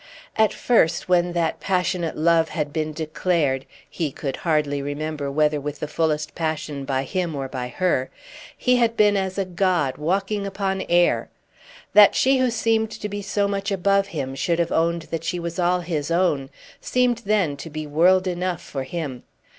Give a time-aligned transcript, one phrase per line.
[0.35, 5.79] At first when that passionate love had been declared, he could hardly remember whether with
[5.79, 8.09] the fullest passion by him or by her,
[8.57, 11.29] he had been as a god walking upon air.
[11.93, 15.39] That she who seemed to be so much above him should have owned that she
[15.39, 16.49] was all his own
[16.79, 19.21] seemed then to be world enough for him.